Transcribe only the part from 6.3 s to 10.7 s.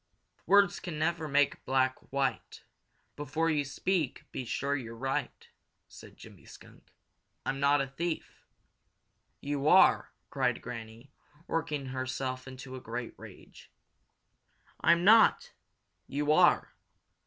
Skunk. "I'm not a thief." "You are!" cried